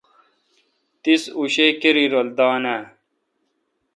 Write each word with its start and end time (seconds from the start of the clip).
تیس 1.01 1.23
اوں 1.35 1.47
شی 1.53 1.67
کیرای 1.81 2.05
رل 2.13 2.27
دان 2.37 2.63
آں 2.73 2.81